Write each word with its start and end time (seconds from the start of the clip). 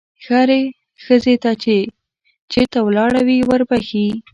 هرې 0.27 0.61
ښځې 1.03 1.35
ته 1.43 1.51
چې 1.63 1.77
چېرته 2.51 2.77
ولاړه 2.83 3.21
وي 3.27 3.39
وربښې. 3.49 4.07